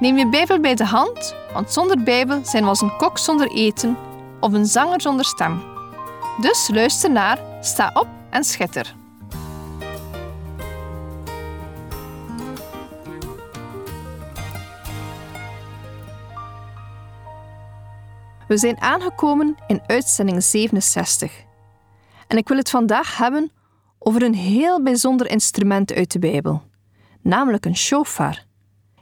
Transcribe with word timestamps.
Neem 0.00 0.18
je 0.18 0.28
Bijbel 0.28 0.60
bij 0.60 0.74
de 0.74 0.84
hand, 0.84 1.34
want 1.52 1.72
zonder 1.72 2.02
Bijbel 2.02 2.44
zijn 2.44 2.62
we 2.62 2.68
als 2.68 2.80
een 2.80 2.96
kok 2.96 3.18
zonder 3.18 3.50
eten 3.50 3.96
of 4.40 4.52
een 4.52 4.66
zanger 4.66 5.00
zonder 5.00 5.24
stem. 5.24 5.62
Dus 6.40 6.68
luister 6.72 7.10
naar, 7.10 7.38
sta 7.60 7.90
op 7.94 8.08
en 8.30 8.44
schitter. 8.44 8.94
We 18.48 18.56
zijn 18.56 18.80
aangekomen 18.80 19.56
in 19.66 19.82
uitzending 19.86 20.42
67. 20.42 21.32
En 22.26 22.36
ik 22.36 22.48
wil 22.48 22.56
het 22.56 22.70
vandaag 22.70 23.16
hebben 23.16 23.52
over 23.98 24.22
een 24.22 24.34
heel 24.34 24.82
bijzonder 24.82 25.30
instrument 25.30 25.92
uit 25.92 26.12
de 26.12 26.18
Bijbel, 26.18 26.62
namelijk 27.22 27.64
een 27.64 27.76
shofar. 27.76 28.44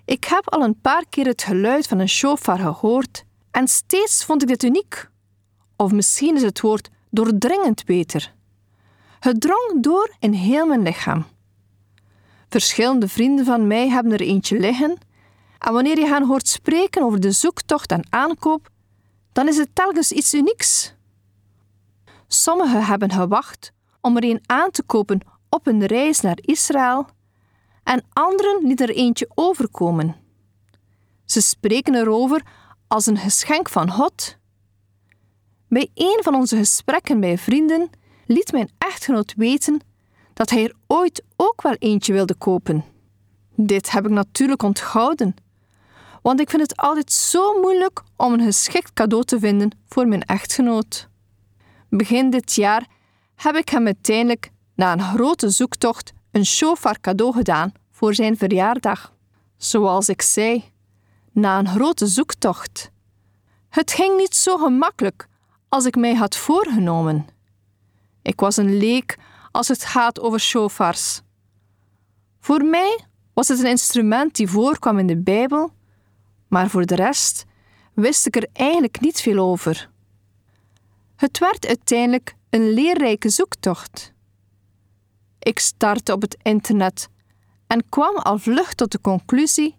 Ik 0.05 0.25
heb 0.25 0.51
al 0.51 0.63
een 0.63 0.81
paar 0.81 1.05
keer 1.09 1.27
het 1.27 1.43
geluid 1.43 1.87
van 1.87 1.99
een 1.99 2.09
shofar 2.09 2.59
gehoord 2.59 3.25
en 3.51 3.69
steeds 3.69 4.25
vond 4.25 4.43
ik 4.43 4.49
dit 4.49 4.63
uniek. 4.63 5.09
Of 5.77 5.93
misschien 5.93 6.37
is 6.37 6.43
het 6.43 6.61
woord 6.61 6.91
doordringend 7.11 7.85
beter. 7.85 8.35
Het 9.21 9.41
drong 9.41 9.83
door 9.83 10.15
in 10.19 10.33
heel 10.33 10.67
mijn 10.67 10.83
lichaam. 10.83 11.27
Verschillende 12.49 13.09
vrienden 13.09 13.45
van 13.45 13.67
mij 13.67 13.89
hebben 13.89 14.13
er 14.13 14.21
eentje 14.21 14.59
liggen, 14.59 14.99
en 15.59 15.73
wanneer 15.73 15.99
je 15.99 16.07
hen 16.07 16.27
hoort 16.27 16.49
spreken 16.49 17.03
over 17.03 17.21
de 17.21 17.33
zoektocht 17.33 17.93
en 17.93 18.07
aankoop, 18.11 18.71
dan 19.33 19.49
is 19.49 19.57
het 19.57 19.69
telkens 19.73 20.13
iets 20.13 20.35
unieks. 20.35 20.95
Sommigen 22.27 22.85
hebben 22.85 23.11
gewacht 23.11 23.73
om 24.01 24.17
er 24.17 24.25
een 24.25 24.43
aan 24.47 24.71
te 24.71 24.83
kopen 24.83 25.21
op 25.49 25.67
een 25.67 25.87
reis 25.87 26.21
naar 26.21 26.39
Israël 26.41 27.07
en 27.83 28.05
anderen 28.13 28.67
lieten 28.67 28.89
er 28.89 28.95
eentje 28.95 29.31
overkomen. 29.35 30.17
Ze 31.25 31.41
spreken 31.41 31.95
erover 31.95 32.43
als 32.89 33.07
een 33.07 33.19
geschenk 33.19 33.69
van 33.69 33.91
God. 33.91 34.37
Bij 35.69 35.91
een 35.95 36.21
van 36.23 36.35
onze 36.35 36.57
gesprekken 36.57 37.21
bij 37.21 37.39
vrienden 37.39 37.91
liet 38.27 38.53
mijn 38.53 38.71
echtgenoot 38.79 39.35
weten 39.37 39.81
dat 40.33 40.51
hij 40.51 40.65
er 40.65 40.75
ooit 40.87 41.23
ook 41.37 41.63
wel 41.63 41.75
eentje 41.75 42.13
wilde 42.13 42.35
kopen. 42.35 42.85
Dit 43.57 43.91
heb 43.91 44.05
ik 44.05 44.11
natuurlijk 44.11 44.63
onthouden, 44.63 45.35
want 46.23 46.41
ik 46.41 46.51
vind 46.51 46.63
het 46.63 46.77
altijd 46.77 47.13
zo 47.13 47.61
moeilijk 47.61 48.03
om 48.17 48.33
een 48.33 48.45
geschikt 48.45 48.93
cadeau 48.93 49.25
te 49.25 49.39
vinden 49.39 49.71
voor 49.89 50.09
mijn 50.09 50.23
echtgenoot. 50.23 51.09
Begin 51.89 52.31
dit 52.31 52.55
jaar 52.55 52.87
heb 53.35 53.55
ik 53.55 53.69
hem 53.69 53.87
uiteindelijk, 53.87 54.51
na 54.75 54.93
een 54.93 55.03
grote 55.03 55.51
zoektocht, 55.51 56.13
een 56.33 56.47
shofar 56.47 57.01
cadeau 57.01 57.33
gedaan 57.33 57.73
voor 57.91 58.15
zijn 58.15 58.37
verjaardag. 58.37 59.13
Zoals 59.57 60.09
ik 60.09 60.23
zei, 60.23 60.65
na 61.33 61.59
een 61.59 61.69
grote 61.69 62.07
zoektocht. 62.07 62.91
Het 63.69 63.93
ging 63.93 64.17
niet 64.17 64.35
zo 64.35 64.57
gemakkelijk 64.57 65.29
als 65.69 65.85
ik 65.85 65.97
mij 65.97 66.15
had 66.15 66.37
voorgenomen. 66.37 67.27
Ik 68.23 68.41
was 68.41 68.57
een 68.57 68.77
leek 68.77 69.19
als 69.51 69.69
het 69.69 69.85
gaat 69.85 70.21
over 70.21 70.41
shofars. 70.41 71.21
Voor 72.41 72.65
mij 72.65 73.05
was 73.33 73.49
het 73.49 73.59
een 73.59 73.67
instrument 73.67 74.35
die 74.35 74.49
voorkwam 74.49 74.99
in 74.99 75.07
de 75.07 75.17
Bijbel, 75.17 75.73
maar 76.49 76.71
voor 76.71 76.87
de 76.87 76.95
rest 76.95 77.45
wist 77.95 78.27
ik 78.27 78.37
er 78.37 78.49
eigenlijk 78.53 79.01
niet 79.01 79.21
veel 79.21 79.39
over. 79.39 79.91
Het 81.17 81.39
werd 81.39 81.67
uiteindelijk 81.67 82.35
een 82.51 82.73
leerrijke 82.73 83.29
zoektocht. 83.29 84.12
Ik 85.43 85.59
startte 85.59 86.13
op 86.13 86.21
het 86.21 86.37
internet 86.43 87.09
en 87.67 87.89
kwam 87.89 88.17
al 88.17 88.39
vlug 88.39 88.75
tot 88.75 88.93
de 88.93 89.01
conclusie 89.01 89.77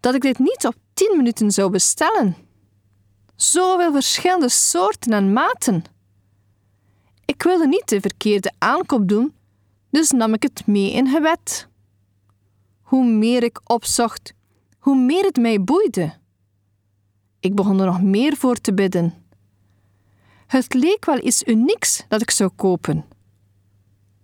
dat 0.00 0.14
ik 0.14 0.20
dit 0.20 0.38
niet 0.38 0.66
op 0.66 0.74
10 0.94 1.16
minuten 1.16 1.50
zou 1.50 1.70
bestellen. 1.70 2.36
Zoveel 3.36 3.92
verschillende 3.92 4.48
soorten 4.48 5.12
en 5.12 5.32
maten. 5.32 5.84
Ik 7.24 7.42
wilde 7.42 7.66
niet 7.66 7.88
de 7.88 8.00
verkeerde 8.00 8.52
aankoop 8.58 9.08
doen, 9.08 9.34
dus 9.90 10.10
nam 10.10 10.34
ik 10.34 10.42
het 10.42 10.66
mee 10.66 10.92
in 10.92 11.08
gewet. 11.08 11.68
Hoe 12.82 13.04
meer 13.04 13.42
ik 13.42 13.60
opzocht, 13.64 14.34
hoe 14.78 14.96
meer 14.96 15.24
het 15.24 15.36
mij 15.36 15.64
boeide. 15.64 16.14
Ik 17.40 17.54
begon 17.54 17.80
er 17.80 17.86
nog 17.86 18.02
meer 18.02 18.36
voor 18.36 18.56
te 18.56 18.74
bidden. 18.74 19.14
Het 20.46 20.74
leek 20.74 21.04
wel 21.04 21.24
iets 21.26 21.42
unieks 21.42 22.04
dat 22.08 22.22
ik 22.22 22.30
zou 22.30 22.50
kopen. 22.56 23.13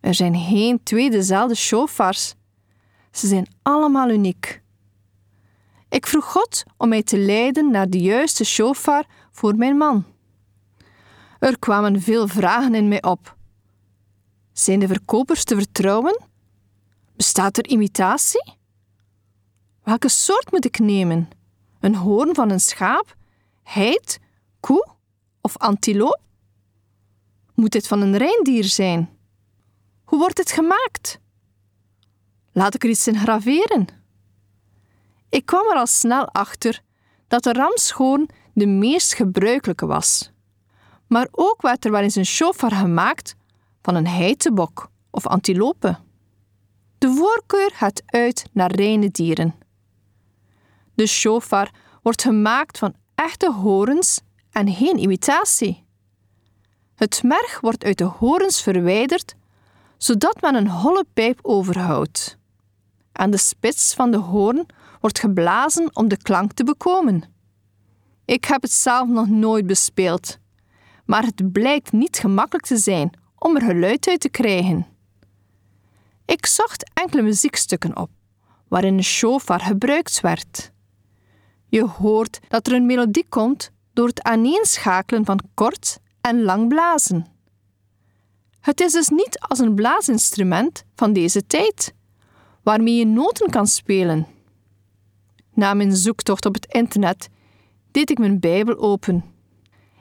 Er 0.00 0.14
zijn 0.14 0.36
geen 0.36 0.82
twee 0.82 1.10
dezelfde 1.10 1.54
shofars. 1.54 2.34
Ze 3.10 3.26
zijn 3.26 3.46
allemaal 3.62 4.10
uniek. 4.10 4.62
Ik 5.88 6.06
vroeg 6.06 6.24
God 6.24 6.62
om 6.76 6.88
mij 6.88 7.02
te 7.02 7.18
leiden 7.18 7.70
naar 7.70 7.88
de 7.88 8.00
juiste 8.00 8.44
shofar 8.44 9.04
voor 9.30 9.54
mijn 9.54 9.76
man. 9.76 10.04
Er 11.38 11.58
kwamen 11.58 12.02
veel 12.02 12.28
vragen 12.28 12.74
in 12.74 12.88
mij 12.88 13.02
op. 13.02 13.36
Zijn 14.52 14.78
de 14.78 14.86
verkopers 14.86 15.44
te 15.44 15.54
vertrouwen? 15.54 16.20
Bestaat 17.16 17.58
er 17.58 17.66
imitatie? 17.66 18.54
Welke 19.82 20.08
soort 20.08 20.50
moet 20.50 20.64
ik 20.64 20.78
nemen? 20.78 21.28
Een 21.80 21.94
hoorn 21.94 22.34
van 22.34 22.50
een 22.50 22.60
schaap? 22.60 23.16
Heid? 23.62 24.18
Koe? 24.60 24.88
Of 25.40 25.56
antiloop? 25.56 26.20
Moet 27.54 27.72
dit 27.72 27.86
van 27.86 28.00
een 28.00 28.16
reindier 28.16 28.64
zijn? 28.64 29.19
Hoe 30.10 30.18
wordt 30.18 30.38
het 30.38 30.52
gemaakt? 30.52 31.20
Laat 32.52 32.74
ik 32.74 32.84
er 32.84 32.90
iets 32.90 33.06
in 33.06 33.18
graveren. 33.18 33.86
Ik 35.28 35.46
kwam 35.46 35.70
er 35.70 35.76
al 35.76 35.86
snel 35.86 36.28
achter 36.28 36.82
dat 37.28 37.42
de 37.42 37.52
ramschoorn 37.52 38.28
de 38.52 38.66
meest 38.66 39.14
gebruikelijke 39.14 39.86
was. 39.86 40.30
Maar 41.06 41.28
ook 41.30 41.62
werd 41.62 41.84
er 41.84 41.90
wel 41.90 42.00
eens 42.00 42.14
een 42.14 42.26
shofar 42.26 42.70
gemaakt 42.70 43.36
van 43.82 43.94
een 43.94 44.06
heitebok 44.06 44.90
of 45.10 45.26
antilope. 45.26 45.98
De 46.98 47.14
voorkeur 47.14 47.70
gaat 47.74 48.02
uit 48.06 48.44
naar 48.52 48.72
reine 48.72 49.10
dieren. 49.10 49.54
De 50.94 51.06
shofar 51.06 51.70
wordt 52.02 52.22
gemaakt 52.22 52.78
van 52.78 52.94
echte 53.14 53.52
horens 53.52 54.20
en 54.50 54.74
geen 54.74 54.98
imitatie. 54.98 55.84
Het 56.94 57.22
merg 57.22 57.60
wordt 57.60 57.84
uit 57.84 57.98
de 57.98 58.04
horens 58.04 58.62
verwijderd, 58.62 59.38
zodat 60.02 60.40
men 60.40 60.54
een 60.54 60.68
holle 60.68 61.04
pijp 61.14 61.38
overhoudt. 61.42 62.38
Aan 63.12 63.30
de 63.30 63.36
spits 63.36 63.94
van 63.94 64.10
de 64.10 64.16
hoorn 64.16 64.66
wordt 65.00 65.18
geblazen 65.18 65.96
om 65.96 66.08
de 66.08 66.16
klank 66.16 66.52
te 66.52 66.64
bekomen. 66.64 67.22
Ik 68.24 68.44
heb 68.44 68.62
het 68.62 68.72
zelf 68.72 69.08
nog 69.08 69.28
nooit 69.28 69.66
bespeeld, 69.66 70.38
maar 71.04 71.22
het 71.22 71.52
blijkt 71.52 71.92
niet 71.92 72.18
gemakkelijk 72.18 72.66
te 72.66 72.76
zijn 72.76 73.10
om 73.38 73.56
er 73.56 73.62
geluid 73.62 74.08
uit 74.08 74.20
te 74.20 74.28
krijgen. 74.28 74.86
Ik 76.24 76.46
zocht 76.46 76.90
enkele 76.94 77.22
muziekstukken 77.22 77.96
op, 77.96 78.10
waarin 78.68 78.96
een 78.96 79.04
shofar 79.04 79.60
gebruikt 79.60 80.20
werd. 80.20 80.72
Je 81.66 81.84
hoort 81.84 82.40
dat 82.48 82.66
er 82.66 82.72
een 82.72 82.86
melodie 82.86 83.26
komt 83.28 83.70
door 83.92 84.06
het 84.06 84.22
aaneenschakelen 84.22 85.24
van 85.24 85.40
kort 85.54 85.98
en 86.20 86.42
lang 86.42 86.68
blazen. 86.68 87.26
Het 88.60 88.80
is 88.80 88.92
dus 88.92 89.08
niet 89.08 89.38
als 89.38 89.58
een 89.58 89.74
blaasinstrument 89.74 90.84
van 90.94 91.12
deze 91.12 91.46
tijd, 91.46 91.94
waarmee 92.62 92.94
je 92.94 93.06
noten 93.06 93.50
kan 93.50 93.66
spelen. 93.66 94.26
Na 95.54 95.74
mijn 95.74 95.96
zoektocht 95.96 96.46
op 96.46 96.54
het 96.54 96.66
internet 96.66 97.28
deed 97.90 98.10
ik 98.10 98.18
mijn 98.18 98.40
Bijbel 98.40 98.78
open. 98.78 99.24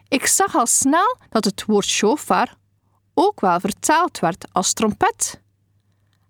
Ik 0.07 0.25
zag 0.25 0.55
al 0.55 0.67
snel 0.67 1.17
dat 1.29 1.45
het 1.45 1.65
woord 1.65 1.85
shofar 1.85 2.55
ook 3.13 3.39
wel 3.41 3.59
vertaald 3.59 4.19
werd 4.19 4.45
als 4.51 4.73
trompet. 4.73 5.41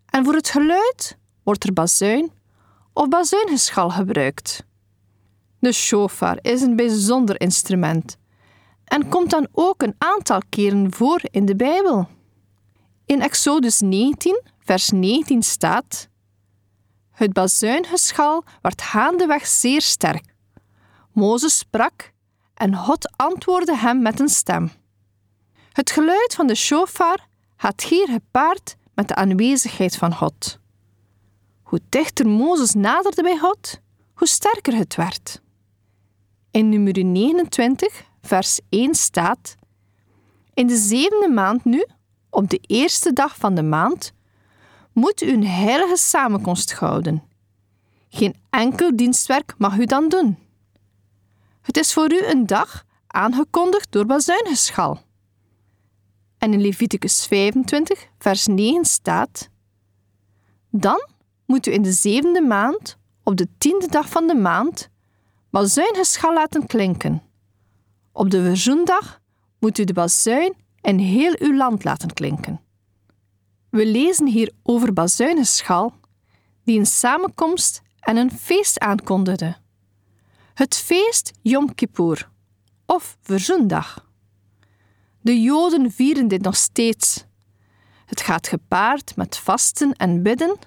En 0.05 0.25
voor 0.25 0.33
het 0.33 0.49
geluid 0.49 1.17
wordt 1.43 1.63
er 1.63 1.73
bazuin 1.73 2.31
of 2.93 3.07
bazuingeschal 3.07 3.89
gebruikt. 3.89 4.63
De 5.59 5.71
shofar 5.71 6.37
is 6.41 6.61
een 6.61 6.75
bijzonder 6.75 7.39
instrument 7.41 8.17
en 8.85 9.09
komt 9.09 9.29
dan 9.29 9.47
ook 9.51 9.81
een 9.81 9.95
aantal 9.97 10.39
keren 10.49 10.93
voor 10.93 11.21
in 11.23 11.45
de 11.45 11.55
Bijbel. 11.55 12.07
In 13.09 13.21
Exodus 13.21 13.79
19, 13.79 14.41
vers 14.59 14.89
19 14.89 15.43
staat: 15.43 16.09
Het 17.11 17.33
bazuingeschal 17.33 18.43
werd 18.61 18.81
gaandeweg 18.81 19.47
zeer 19.47 19.81
sterk. 19.81 20.33
Mozes 21.11 21.57
sprak 21.57 22.11
en 22.53 22.75
God 22.75 23.11
antwoordde 23.15 23.77
hem 23.77 24.01
met 24.01 24.19
een 24.19 24.29
stem. 24.29 24.71
Het 25.71 25.91
geluid 25.91 26.33
van 26.35 26.47
de 26.47 26.55
shofar 26.55 27.27
gaat 27.57 27.83
hier 27.83 28.07
gepaard 28.07 28.75
met 28.93 29.07
de 29.07 29.15
aanwezigheid 29.15 29.95
van 29.97 30.15
God. 30.15 30.59
Hoe 31.63 31.79
dichter 31.89 32.27
Mozes 32.27 32.73
naderde 32.73 33.21
bij 33.21 33.37
God, 33.37 33.79
hoe 34.13 34.27
sterker 34.27 34.75
het 34.75 34.95
werd. 34.95 35.41
In 36.51 36.69
nummer 36.69 37.03
29, 37.03 38.03
vers 38.21 38.59
1 38.69 38.95
staat: 38.95 39.55
In 40.53 40.67
de 40.67 40.77
zevende 40.77 41.29
maand 41.29 41.65
nu, 41.65 41.85
op 42.29 42.49
de 42.49 42.59
eerste 42.61 43.13
dag 43.13 43.35
van 43.35 43.55
de 43.55 43.63
maand, 43.63 44.13
moet 44.93 45.21
u 45.21 45.31
een 45.31 45.47
heilige 45.47 45.97
samenkomst 45.97 46.73
houden. 46.73 47.23
Geen 48.09 48.35
enkel 48.49 48.95
dienstwerk 48.95 49.53
mag 49.57 49.77
u 49.77 49.85
dan 49.85 50.09
doen. 50.09 50.37
Het 51.61 51.77
is 51.77 51.93
voor 51.93 52.11
u 52.11 52.25
een 52.25 52.45
dag 52.45 52.85
aangekondigd 53.07 53.91
door 53.91 54.05
bazuingeschal. 54.05 54.99
En 56.37 56.53
in 56.53 56.61
Leviticus 56.61 57.25
25, 57.25 58.07
vers 58.17 58.47
9 58.47 58.85
staat: 58.85 59.49
Dan 60.69 61.07
moet 61.45 61.67
u 61.67 61.73
in 61.73 61.81
de 61.81 61.91
zevende 61.91 62.41
maand, 62.41 62.97
op 63.23 63.35
de 63.35 63.47
tiende 63.57 63.87
dag 63.87 64.09
van 64.09 64.27
de 64.27 64.35
maand, 64.35 64.89
bazuingeschal 65.49 66.33
laten 66.33 66.67
klinken. 66.67 67.23
Op 68.11 68.29
de 68.29 68.43
verzoendag 68.43 69.21
moet 69.59 69.77
u 69.77 69.83
de 69.83 69.93
bazuin 69.93 70.55
in 70.81 70.97
heel 70.97 71.35
uw 71.39 71.55
land 71.55 71.83
laten 71.83 72.13
klinken. 72.13 72.61
We 73.69 73.85
lezen 73.85 74.27
hier 74.27 74.51
over 74.63 74.93
bazuinenschal, 74.93 75.93
die 76.63 76.79
een 76.79 76.85
samenkomst 76.85 77.81
en 77.99 78.17
een 78.17 78.31
feest 78.31 78.79
aankondigde. 78.79 79.55
Het 80.53 80.75
feest 80.75 81.31
Yom 81.41 81.75
Kippur, 81.75 82.29
of 82.85 83.17
Verzoendag. 83.21 84.07
De 85.21 85.41
Joden 85.41 85.91
vieren 85.91 86.27
dit 86.27 86.41
nog 86.41 86.55
steeds. 86.55 87.25
Het 88.05 88.21
gaat 88.21 88.47
gepaard 88.47 89.15
met 89.15 89.37
vasten 89.37 89.93
en 89.93 90.23
bidden. 90.23 90.57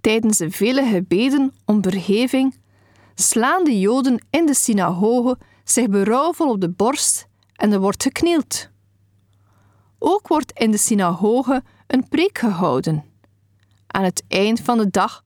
Tijdens 0.00 0.38
de 0.38 0.50
vele 0.50 0.84
gebeden 0.84 1.54
om 1.64 1.82
vergeving 1.82 2.60
slaan 3.14 3.64
de 3.64 3.80
Joden 3.80 4.26
in 4.30 4.46
de 4.46 4.54
synagoge 4.54 5.38
zich 5.64 5.88
berouwvol 5.88 6.50
op 6.50 6.60
de 6.60 6.70
borst 6.70 7.26
en 7.52 7.72
er 7.72 7.80
wordt 7.80 8.02
geknield. 8.02 8.70
Ook 10.04 10.28
wordt 10.28 10.52
in 10.52 10.70
de 10.70 10.76
synagoge 10.76 11.62
een 11.86 12.08
preek 12.08 12.38
gehouden. 12.38 13.04
Aan 13.86 14.04
het 14.04 14.24
eind 14.28 14.60
van 14.60 14.78
de 14.78 14.90
dag 14.90 15.24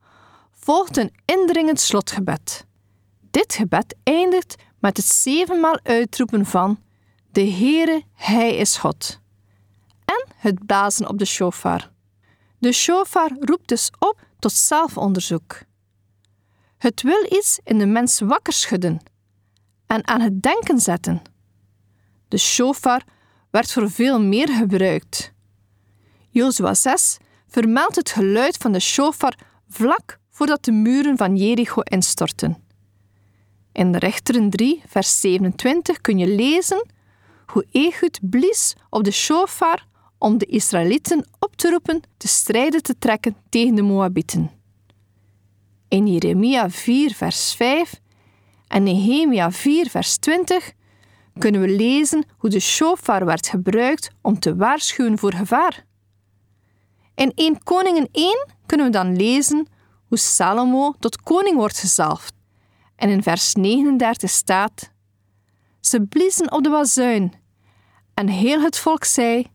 volgt 0.50 0.96
een 0.96 1.14
indringend 1.25 1.81
slotgebed. 1.81 2.67
Dit 3.31 3.55
gebed 3.55 3.96
eindigt 4.02 4.55
met 4.78 4.96
het 4.96 5.06
zevenmaal 5.06 5.78
uitroepen 5.82 6.46
van 6.46 6.78
De 7.31 7.50
Heere, 7.50 8.02
Hij 8.12 8.56
is 8.56 8.76
God. 8.76 9.20
En 10.05 10.26
het 10.37 10.67
blazen 10.67 11.08
op 11.08 11.19
de 11.19 11.25
shofar. 11.25 11.90
De 12.58 12.73
shofar 12.73 13.31
roept 13.40 13.69
dus 13.69 13.90
op 13.99 14.20
tot 14.38 14.52
zelfonderzoek. 14.52 15.62
Het 16.78 17.02
wil 17.02 17.26
iets 17.28 17.61
in 17.64 17.78
de 17.78 17.87
mens 17.87 18.20
wakker 18.20 18.52
schudden 18.52 19.00
en 19.87 20.06
aan 20.06 20.20
het 20.20 20.43
denken 20.43 20.81
zetten. 20.81 21.23
De 22.28 22.38
shofar 22.38 23.02
werd 23.56 23.72
voor 23.72 23.90
veel 23.90 24.20
meer 24.20 24.48
gebruikt. 24.48 25.32
Jozua 26.30 26.74
6 26.74 27.16
vermeldt 27.48 27.96
het 27.96 28.10
geluid 28.10 28.56
van 28.56 28.72
de 28.72 28.80
shofar 28.80 29.38
vlak 29.68 30.18
voordat 30.30 30.64
de 30.64 30.72
muren 30.72 31.16
van 31.16 31.36
Jericho 31.36 31.80
instortten. 31.80 32.56
In 33.72 33.92
de 33.92 33.98
Rechteren 33.98 34.50
3, 34.50 34.82
vers 34.86 35.20
27 35.20 36.00
kun 36.00 36.18
je 36.18 36.26
lezen 36.26 36.86
hoe 37.46 37.66
Ehud 37.70 38.18
blies 38.22 38.74
op 38.90 39.04
de 39.04 39.10
shofar 39.10 39.86
om 40.18 40.38
de 40.38 40.46
Israëlieten 40.46 41.26
op 41.38 41.56
te 41.56 41.70
roepen 41.70 42.00
te 42.16 42.28
strijden 42.28 42.82
te 42.82 42.98
trekken 42.98 43.36
tegen 43.48 43.74
de 43.74 43.82
Moabieten. 43.82 44.50
In 45.88 46.06
Jeremia 46.06 46.70
4, 46.70 47.14
vers 47.14 47.54
5 47.54 48.00
en 48.68 48.82
Nehemia 48.82 49.52
4, 49.52 49.90
vers 49.90 50.16
20 50.16 50.72
kunnen 51.38 51.60
we 51.60 51.68
lezen 51.68 52.24
hoe 52.36 52.50
de 52.50 52.60
shofar 52.60 53.24
werd 53.24 53.46
gebruikt 53.46 54.10
om 54.20 54.38
te 54.38 54.56
waarschuwen 54.56 55.18
voor 55.18 55.32
gevaar. 55.32 55.84
In 57.14 57.32
1 57.34 57.62
Koningen 57.62 58.08
1 58.12 58.48
kunnen 58.66 58.86
we 58.86 58.92
dan 58.92 59.16
lezen 59.16 59.66
hoe 60.08 60.18
Salomo 60.18 60.94
tot 60.98 61.22
koning 61.22 61.56
wordt 61.56 61.78
gezalfd. 61.78 62.34
En 62.96 63.08
in 63.08 63.22
vers 63.22 63.54
39 63.54 64.30
staat: 64.30 64.90
Ze 65.80 66.02
bliezen 66.02 66.52
op 66.52 66.62
de 66.62 66.70
bazuin 66.70 67.32
en 68.14 68.28
heel 68.28 68.60
het 68.60 68.78
volk 68.78 69.04
zei: 69.04 69.46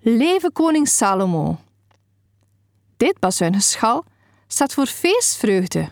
Leven 0.00 0.52
koning 0.52 0.88
Salomo. 0.88 1.58
Dit 2.96 3.18
bazuingeschal 3.18 4.04
staat 4.46 4.74
voor 4.74 4.86
feestvreugde. 4.86 5.88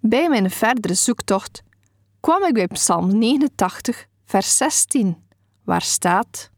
Bij 0.00 0.28
mijn 0.28 0.50
verdere 0.50 0.94
zoektocht 0.94 1.62
kwam 2.20 2.44
ik 2.44 2.52
bij 2.52 2.66
Psalm 2.66 3.18
89, 3.18 4.06
vers 4.30 4.56
16, 4.56 5.16
waar 5.64 5.82
staat: 5.82 6.50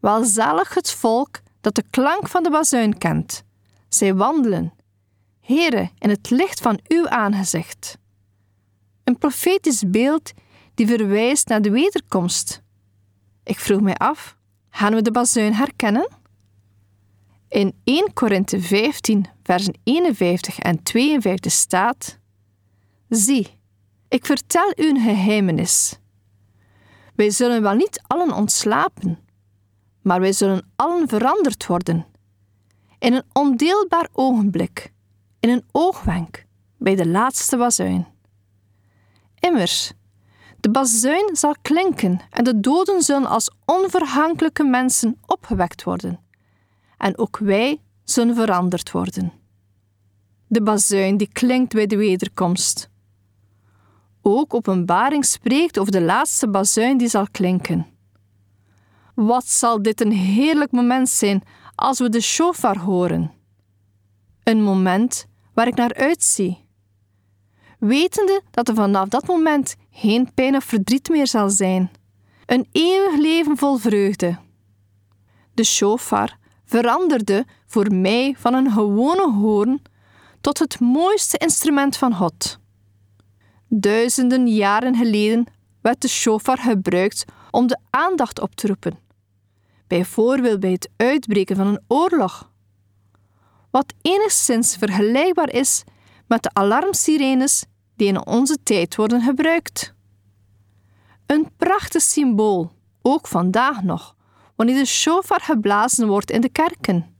Welzalig 0.00 0.74
het 0.74 0.90
volk 0.90 1.40
dat 1.60 1.74
de 1.74 1.84
klank 1.90 2.28
van 2.28 2.42
de 2.42 2.50
bazuin 2.50 2.98
kent. 2.98 3.44
Zij 3.88 4.14
wandelen, 4.14 4.72
Here, 5.40 5.90
in 5.98 6.10
het 6.10 6.30
licht 6.30 6.60
van 6.60 6.80
uw 6.88 7.08
aangezicht. 7.08 7.98
Een 9.04 9.18
profetisch 9.18 9.82
beeld 9.86 10.32
die 10.74 10.86
verwijst 10.86 11.48
naar 11.48 11.62
de 11.62 11.70
wederkomst. 11.70 12.62
Ik 13.42 13.58
vroeg 13.58 13.80
mij 13.80 13.96
af: 13.96 14.36
gaan 14.70 14.94
we 14.94 15.02
de 15.02 15.10
bazuin 15.10 15.54
herkennen? 15.54 16.08
In 17.48 17.80
1 17.84 18.12
Korinthe 18.12 18.60
15, 18.60 19.26
versen 19.42 19.78
51 19.82 20.58
en 20.58 20.82
52 20.82 21.52
staat: 21.52 22.18
Zie, 23.08 23.58
ik 24.08 24.26
vertel 24.26 24.72
u 24.76 24.88
een 24.88 25.00
geheimenis. 25.00 26.00
Wij 27.22 27.30
zullen 27.30 27.62
wel 27.62 27.74
niet 27.74 28.02
allen 28.06 28.32
ontslapen, 28.32 29.18
maar 30.00 30.20
wij 30.20 30.32
zullen 30.32 30.70
allen 30.76 31.08
veranderd 31.08 31.66
worden. 31.66 32.06
In 32.98 33.12
een 33.12 33.24
ondeelbaar 33.32 34.08
ogenblik, 34.12 34.92
in 35.40 35.48
een 35.48 35.64
oogwenk, 35.72 36.44
bij 36.78 36.94
de 36.94 37.06
laatste 37.08 37.56
bazuin. 37.56 38.06
Immers, 39.38 39.92
de 40.60 40.70
bazuin 40.70 41.36
zal 41.36 41.54
klinken 41.62 42.20
en 42.30 42.44
de 42.44 42.60
doden 42.60 43.02
zullen 43.02 43.26
als 43.28 43.50
onverhankelijke 43.64 44.64
mensen 44.64 45.18
opgewekt 45.26 45.82
worden. 45.82 46.20
En 46.98 47.18
ook 47.18 47.38
wij 47.38 47.80
zullen 48.04 48.34
veranderd 48.34 48.90
worden. 48.90 49.32
De 50.46 50.62
bazuin 50.62 51.16
die 51.16 51.32
klinkt 51.32 51.74
bij 51.74 51.86
de 51.86 51.96
wederkomst. 51.96 52.90
Ook 54.22 54.54
openbaring 54.54 55.24
spreekt 55.24 55.78
over 55.78 55.92
de 55.92 56.00
laatste 56.02 56.48
bazuin 56.48 56.96
die 56.96 57.08
zal 57.08 57.26
klinken. 57.30 57.86
Wat 59.14 59.48
zal 59.48 59.82
dit 59.82 60.00
een 60.00 60.12
heerlijk 60.12 60.72
moment 60.72 61.08
zijn 61.08 61.42
als 61.74 61.98
we 61.98 62.08
de 62.08 62.20
shofar 62.20 62.78
horen? 62.78 63.32
Een 64.42 64.62
moment 64.62 65.26
waar 65.54 65.66
ik 65.66 65.74
naar 65.74 65.94
uitzie. 65.94 66.64
Wetende 67.78 68.42
dat 68.50 68.68
er 68.68 68.74
vanaf 68.74 69.08
dat 69.08 69.26
moment 69.26 69.76
geen 69.90 70.34
pijn 70.34 70.56
of 70.56 70.64
verdriet 70.64 71.08
meer 71.08 71.26
zal 71.26 71.50
zijn. 71.50 71.90
Een 72.46 72.68
eeuwig 72.72 73.20
leven 73.20 73.56
vol 73.56 73.76
vreugde. 73.76 74.38
De 75.54 75.64
shofar 75.64 76.38
veranderde 76.64 77.46
voor 77.66 77.94
mij 77.94 78.34
van 78.38 78.54
een 78.54 78.70
gewone 78.70 79.32
hoorn 79.32 79.82
tot 80.40 80.58
het 80.58 80.80
mooiste 80.80 81.38
instrument 81.38 81.96
van 81.96 82.14
God. 82.14 82.60
Duizenden 83.74 84.48
jaren 84.48 84.96
geleden 84.96 85.46
werd 85.80 86.00
de 86.00 86.08
shofar 86.08 86.58
gebruikt 86.58 87.24
om 87.50 87.66
de 87.66 87.78
aandacht 87.90 88.40
op 88.40 88.54
te 88.54 88.66
roepen. 88.66 88.98
Bijvoorbeeld 89.86 90.60
bij 90.60 90.70
het 90.70 90.88
uitbreken 90.96 91.56
van 91.56 91.66
een 91.66 91.82
oorlog. 91.88 92.50
Wat 93.70 93.94
enigszins 94.02 94.76
vergelijkbaar 94.76 95.52
is 95.52 95.84
met 96.26 96.42
de 96.42 96.50
alarmsirenes 96.52 97.64
die 97.96 98.08
in 98.08 98.26
onze 98.26 98.58
tijd 98.62 98.96
worden 98.96 99.22
gebruikt. 99.22 99.94
Een 101.26 101.48
prachtig 101.56 102.02
symbool, 102.02 102.72
ook 103.02 103.26
vandaag 103.26 103.82
nog, 103.82 104.16
wanneer 104.56 104.76
de 104.76 104.84
shofar 104.84 105.40
geblazen 105.40 106.06
wordt 106.06 106.30
in 106.30 106.40
de 106.40 106.50
kerken. 106.50 107.14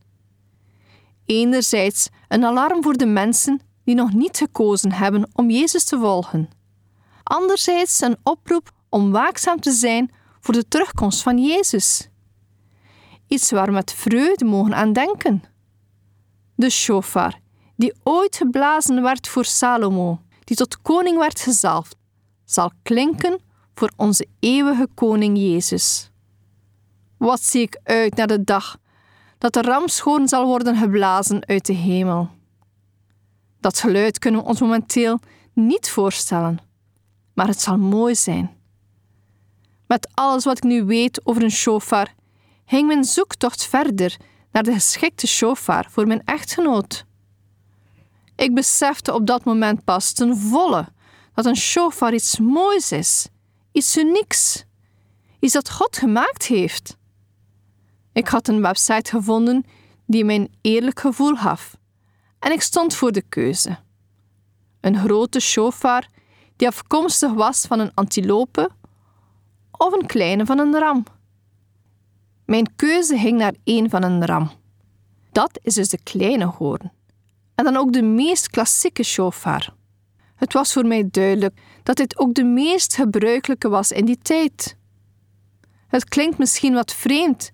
Enerzijds 1.25 2.09
een 2.29 2.45
alarm 2.45 2.83
voor 2.83 2.97
de 2.97 3.07
mensen 3.07 3.61
die 3.85 3.95
nog 3.95 4.13
niet 4.13 4.37
gekozen 4.37 4.93
hebben 4.93 5.29
om 5.35 5.51
Jezus 5.51 5.85
te 5.85 5.99
volgen. 5.99 6.51
Anderzijds 7.23 8.01
een 8.01 8.17
oproep 8.23 8.71
om 8.89 9.11
waakzaam 9.11 9.61
te 9.61 9.73
zijn 9.73 10.11
voor 10.41 10.55
de 10.55 10.69
terugkomst 10.69 11.23
van 11.23 11.39
Jezus. 11.39 12.09
Iets 13.27 13.51
waar 13.51 13.67
we 13.67 13.73
met 13.73 13.93
vreugde 13.93 14.45
mogen 14.45 14.75
aan 14.75 14.93
denken. 14.93 15.43
De 16.55 16.71
shofar, 16.71 17.41
die 17.77 17.95
ooit 18.03 18.37
geblazen 18.37 19.03
werd 19.03 19.29
voor 19.29 19.45
Salomo, 19.45 20.21
die 20.45 20.57
tot 20.57 20.83
koning 20.83 21.19
werd 21.19 21.41
gezalfd, 21.41 21.97
zal 22.45 22.71
klinken 22.83 23.41
voor 23.75 23.93
onze 23.97 24.27
eeuwige 24.41 24.89
koning 24.95 25.39
Jezus. 25.39 26.11
Wat 27.19 27.43
zie 27.43 27.63
ik 27.63 27.81
uit 27.85 28.17
naar 28.17 28.27
de 28.27 28.45
dag 28.45 28.77
dat 29.39 29.53
de 29.53 29.63
ramschoon 29.63 30.29
zal 30.29 30.47
worden 30.47 30.77
geblazen 30.77 31.47
uit 31.47 31.67
de 31.67 31.73
hemel. 31.73 32.31
Dat 33.63 33.79
geluid 33.79 34.19
kunnen 34.19 34.41
we 34.41 34.47
ons 34.47 34.61
momenteel 34.61 35.21
niet 35.53 35.89
voorstellen, 35.89 36.59
maar 37.35 37.47
het 37.47 37.61
zal 37.61 37.79
mooi 37.79 38.15
zijn. 38.15 38.57
Met 39.87 40.11
alles 40.15 40.45
wat 40.45 40.57
ik 40.57 40.63
nu 40.63 40.85
weet 40.85 41.27
over 41.27 41.43
een 41.43 41.51
shofar, 41.51 42.15
ging 42.65 42.87
mijn 42.87 43.05
zoektocht 43.05 43.67
verder 43.67 44.17
naar 44.53 44.63
de 44.63 44.73
geschikte 44.73 45.27
shofar 45.27 45.87
voor 45.91 46.07
mijn 46.07 46.25
echtgenoot. 46.25 47.05
Ik 48.37 48.55
besefte 48.55 49.15
op 49.15 49.27
dat 49.27 49.45
moment 49.45 49.85
pas 49.85 50.13
ten 50.13 50.37
volle 50.37 50.89
dat 51.35 51.47
een 51.47 51.57
shofar 51.57 52.15
iets 52.15 52.39
moois 52.39 52.93
is, 52.93 53.29
iets 53.73 53.97
unieks, 53.97 54.65
iets 55.41 55.53
dat 55.53 55.71
God 55.71 55.97
gemaakt 55.97 56.47
heeft. 56.47 56.97
Ik 58.13 58.29
had 58.29 58.49
een 58.49 58.63
website 58.63 59.11
gevonden 59.11 59.65
die 60.07 60.25
mij 60.25 60.35
een 60.35 60.55
eerlijk 60.61 61.01
gevoel 61.01 61.37
gaf 61.37 61.81
en 62.43 62.53
ik 62.53 62.63
stond 62.63 62.95
voor 62.95 63.13
de 63.13 63.23
keuze. 63.23 63.79
Een 64.81 64.99
grote 64.99 65.41
shofar 65.41 66.09
die 66.57 66.69
afkomstig 66.69 67.33
was 67.33 67.61
van 67.67 67.79
een 67.79 67.95
antilope 67.95 68.71
of 69.71 69.93
een 69.93 70.07
kleine 70.07 70.47
van 70.47 70.59
een 70.59 70.79
ram. 70.79 71.05
Mijn 72.45 72.77
keuze 72.77 73.19
ging 73.19 73.39
naar 73.39 73.55
één 73.65 73.91
van 73.91 74.03
een 74.03 74.27
ram. 74.27 74.51
Dat 75.33 75.59
is 75.63 75.75
dus 75.75 75.89
de 75.89 76.03
kleine 76.03 76.45
hoorn. 76.45 76.93
En 77.55 77.65
dan 77.65 77.77
ook 77.77 77.93
de 77.93 78.03
meest 78.03 78.49
klassieke 78.49 79.03
shofar. 79.03 79.75
Het 80.35 80.53
was 80.53 80.73
voor 80.73 80.87
mij 80.87 81.09
duidelijk 81.11 81.61
dat 81.83 81.97
dit 81.97 82.19
ook 82.19 82.35
de 82.35 82.45
meest 82.45 82.95
gebruikelijke 82.95 83.69
was 83.69 83.91
in 83.91 84.05
die 84.05 84.19
tijd. 84.19 84.77
Het 85.87 86.05
klinkt 86.05 86.39
misschien 86.39 86.75
wat 86.75 86.93
vreemd, 86.93 87.53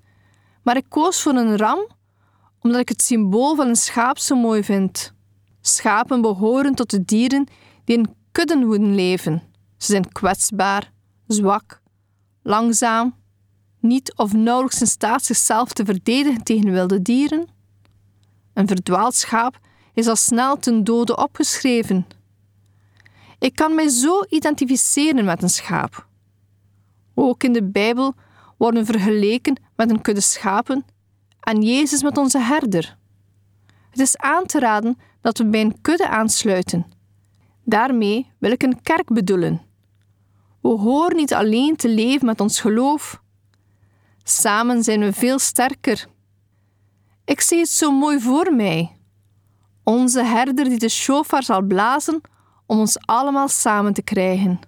maar 0.62 0.76
ik 0.76 0.87
koos 0.88 1.23
voor 1.23 1.35
een 1.35 1.57
ram 1.57 1.87
omdat 2.68 2.82
ik 2.82 2.88
het 2.88 3.02
symbool 3.02 3.54
van 3.54 3.68
een 3.68 3.76
schaap 3.76 4.18
zo 4.18 4.37
mooi 4.37 4.64
vind. 4.64 5.12
Schapen 5.60 6.20
behoren 6.20 6.75
tot 6.75 6.90
de 6.90 7.04
dieren 7.04 7.46
die 7.84 7.96
in 7.96 8.14
kudden 8.32 8.66
moeten 8.66 8.94
leven. 8.94 9.42
Ze 9.76 9.87
zijn 9.87 10.12
kwetsbaar, 10.12 10.92
zwak, 11.26 11.80
langzaam, 12.42 13.14
niet 13.80 14.14
of 14.16 14.32
nauwelijks 14.32 14.80
in 14.80 14.87
staat 14.87 15.25
zichzelf 15.25 15.72
te 15.72 15.84
verdedigen 15.84 16.42
tegen 16.42 16.70
wilde 16.70 17.02
dieren. 17.02 17.48
Een 18.54 18.66
verdwaald 18.66 19.14
schaap 19.14 19.58
is 19.94 20.06
al 20.06 20.16
snel 20.16 20.56
ten 20.56 20.84
dode 20.84 21.16
opgeschreven. 21.16 22.06
Ik 23.38 23.54
kan 23.54 23.75
mij 23.75 23.88
zo 23.88 24.25
identificeren 24.28 25.25
met 25.25 25.42
een 25.42 25.48
schaap. 25.48 26.06
Ook 27.14 27.44
in 27.44 27.52
de 27.52 27.64
Bijbel 27.64 28.14
worden 28.56 28.87
vergeleken 28.87 29.60
met 29.76 29.90
een 29.90 30.00
kudde 30.02 30.20
schapen 30.20 30.84
en 31.49 31.62
Jezus 31.62 32.02
met 32.02 32.17
onze 32.17 32.38
herder. 32.38 32.97
Het 33.90 34.00
is 34.00 34.17
aan 34.17 34.47
te 34.47 34.59
raden 34.59 34.99
dat 35.21 35.38
we 35.38 35.47
bij 35.47 35.61
een 35.61 35.81
kudde 35.81 36.09
aansluiten. 36.09 36.87
Daarmee 37.64 38.31
wil 38.38 38.50
ik 38.50 38.62
een 38.62 38.83
kerk 38.83 39.12
bedoelen. 39.12 39.62
We 40.61 40.69
horen 40.69 41.17
niet 41.17 41.35
alleen 41.35 41.76
te 41.76 41.88
leven 41.88 42.26
met 42.26 42.40
ons 42.40 42.61
geloof. 42.61 43.23
Samen 44.23 44.83
zijn 44.83 45.00
we 45.00 45.12
veel 45.12 45.38
sterker. 45.38 46.07
Ik 47.25 47.40
zie 47.40 47.59
het 47.59 47.69
zo 47.69 47.90
mooi 47.90 48.21
voor 48.21 48.55
mij. 48.55 48.97
Onze 49.85 50.23
herder 50.23 50.64
die 50.64 50.78
de 50.78 50.88
shofar 50.88 51.43
zal 51.43 51.62
blazen 51.62 52.21
om 52.67 52.78
ons 52.78 52.99
allemaal 52.99 53.49
samen 53.49 53.93
te 53.93 54.02
krijgen. 54.02 54.61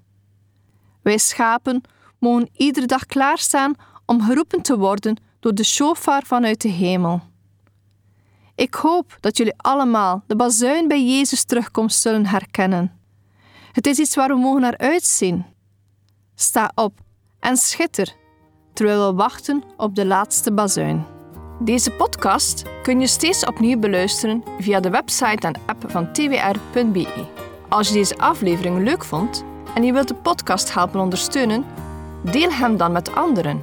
Wij 1.03 1.19
schapen 1.19 1.81
mogen 2.19 2.49
iedere 2.53 2.87
dag 2.87 3.07
klaarstaan 3.07 3.75
om 4.07 4.23
geroepen 4.23 4.63
te 4.63 4.79
worden 4.79 5.17
door 5.41 5.55
de 5.55 5.65
shofar 5.65 6.23
vanuit 6.23 6.61
de 6.61 6.69
hemel. 6.69 7.21
Ik 8.55 8.75
hoop 8.75 9.17
dat 9.21 9.37
jullie 9.37 9.55
allemaal 9.57 10.23
de 10.27 10.37
bazuin 10.37 10.89
bij 10.89 11.05
Jezus' 11.05 11.45
terugkomst 11.45 12.01
zullen 12.01 12.27
herkennen. 12.27 12.99
Het 13.73 13.87
is 13.87 13.99
iets 13.99 14.15
waar 14.15 14.29
we 14.29 14.35
mogen 14.35 14.61
naar 14.61 14.79
uitzien. 14.79 15.45
Sta 16.35 16.73
op 16.75 17.01
en 17.41 17.57
schitter 17.57 18.15
terwijl 18.73 19.07
we 19.07 19.15
wachten 19.15 19.63
op 19.77 19.95
de 19.95 20.07
laatste 20.07 20.53
bazuin. 20.53 21.05
Deze 21.59 21.91
podcast 21.91 22.63
kun 22.83 23.01
je 23.01 23.07
steeds 23.07 23.45
opnieuw 23.45 23.79
beluisteren 23.79 24.43
via 24.59 24.81
de 24.81 24.91
website 24.91 25.47
en 25.47 25.61
app 25.67 25.85
van 25.87 26.13
twr.be. 26.13 27.27
Als 27.69 27.89
je 27.89 27.95
deze 27.95 28.19
aflevering 28.19 28.79
leuk 28.79 29.05
vond 29.05 29.45
en 29.75 29.83
je 29.83 29.93
wilt 29.93 30.09
de 30.09 30.15
podcast 30.15 30.75
helpen 30.75 31.01
ondersteunen, 31.01 31.65
deel 32.25 32.51
hem 32.51 32.77
dan 32.77 32.93
met 32.93 33.15
anderen. 33.15 33.63